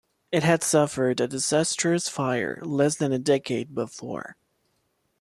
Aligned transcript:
It 0.31 0.41
had 0.41 0.63
suffered 0.63 1.21
a 1.21 1.27
disastrous 1.27 2.09
fire 2.09 2.57
less 2.63 2.95
than 2.95 3.11
a 3.13 3.19
decade 3.19 3.75
before. 3.75 4.35